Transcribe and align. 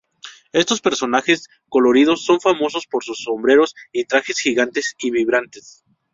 Estos 0.51 0.81
personajes 0.81 1.47
coloridos 1.69 2.25
son 2.25 2.41
famosos 2.41 2.87
por 2.87 3.03
sus 3.03 3.19
sombreros 3.21 3.75
y 3.91 4.05
trajes 4.05 4.39
gigantes 4.39 4.95
y 4.97 5.11
vibrantes. 5.11 5.83